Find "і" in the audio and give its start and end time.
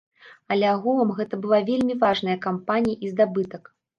3.09-3.13